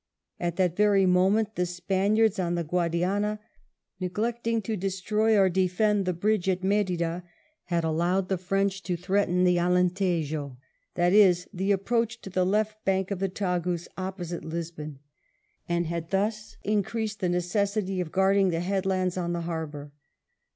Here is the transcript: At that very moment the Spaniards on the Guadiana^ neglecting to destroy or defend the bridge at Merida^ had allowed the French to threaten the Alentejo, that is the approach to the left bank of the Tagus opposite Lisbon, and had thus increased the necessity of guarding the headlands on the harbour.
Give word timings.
At 0.39 0.55
that 0.55 0.75
very 0.75 1.05
moment 1.05 1.53
the 1.53 1.67
Spaniards 1.67 2.39
on 2.39 2.55
the 2.55 2.63
Guadiana^ 2.63 3.37
neglecting 3.99 4.59
to 4.63 4.75
destroy 4.75 5.37
or 5.37 5.47
defend 5.47 6.05
the 6.07 6.13
bridge 6.13 6.49
at 6.49 6.61
Merida^ 6.63 7.21
had 7.65 7.83
allowed 7.83 8.27
the 8.27 8.39
French 8.39 8.81
to 8.81 8.97
threaten 8.97 9.43
the 9.43 9.57
Alentejo, 9.59 10.57
that 10.95 11.13
is 11.13 11.47
the 11.53 11.71
approach 11.71 12.19
to 12.21 12.31
the 12.31 12.47
left 12.47 12.83
bank 12.83 13.11
of 13.11 13.19
the 13.19 13.29
Tagus 13.29 13.87
opposite 13.95 14.43
Lisbon, 14.43 14.97
and 15.69 15.85
had 15.85 16.09
thus 16.09 16.57
increased 16.63 17.19
the 17.19 17.29
necessity 17.29 18.01
of 18.01 18.11
guarding 18.11 18.49
the 18.49 18.61
headlands 18.61 19.17
on 19.17 19.33
the 19.33 19.41
harbour. 19.41 19.91